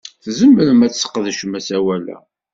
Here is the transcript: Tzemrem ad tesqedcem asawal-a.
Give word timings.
Tzemrem 0.23 0.81
ad 0.85 0.91
tesqedcem 0.93 1.53
asawal-a. 1.59 2.17